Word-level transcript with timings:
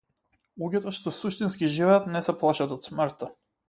Луѓето 0.63 0.93
што 1.01 1.13
суштински 1.19 1.71
живеат 1.77 2.11
не 2.19 2.27
се 2.31 2.39
плашат 2.43 2.79
од 2.79 2.93
смртта. 2.93 3.37